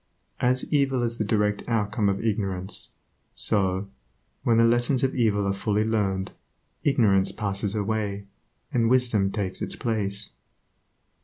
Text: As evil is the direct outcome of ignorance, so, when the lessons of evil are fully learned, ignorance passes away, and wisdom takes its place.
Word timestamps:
As 0.39 0.65
evil 0.73 1.03
is 1.03 1.19
the 1.19 1.23
direct 1.23 1.61
outcome 1.67 2.09
of 2.09 2.25
ignorance, 2.25 2.95
so, 3.35 3.87
when 4.41 4.57
the 4.57 4.63
lessons 4.63 5.03
of 5.03 5.13
evil 5.13 5.45
are 5.45 5.53
fully 5.53 5.83
learned, 5.83 6.31
ignorance 6.83 7.31
passes 7.31 7.75
away, 7.75 8.25
and 8.73 8.89
wisdom 8.89 9.31
takes 9.31 9.61
its 9.61 9.75
place. 9.75 10.31